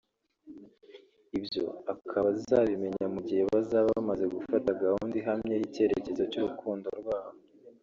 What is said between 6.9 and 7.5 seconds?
rwabo